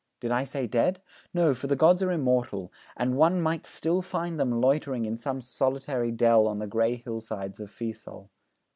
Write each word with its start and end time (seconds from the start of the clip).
Did 0.19 0.31
I 0.31 0.45
say 0.45 0.65
dead? 0.65 0.99
No, 1.31 1.53
for 1.53 1.67
the 1.67 1.75
gods 1.75 2.01
are 2.01 2.11
immortal, 2.11 2.73
and 2.97 3.15
one 3.17 3.39
might 3.39 3.67
still 3.67 4.01
find 4.01 4.39
them 4.39 4.59
loitering 4.59 5.05
in 5.05 5.15
some 5.15 5.41
solitary 5.41 6.09
dell 6.11 6.47
on 6.47 6.57
the 6.57 6.65
grey 6.65 6.95
hillsides 6.95 7.59
of 7.59 7.69
Fiesole. 7.69 8.31